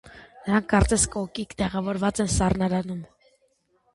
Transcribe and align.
Նրանք 0.45 0.63
կարծես 0.71 1.03
կոկիկ 1.15 1.51
տեղավորված 1.59 2.21
են 2.25 2.31
սառնարաններում։ 2.37 3.03